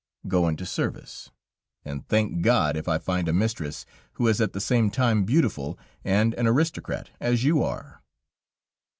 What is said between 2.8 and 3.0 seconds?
I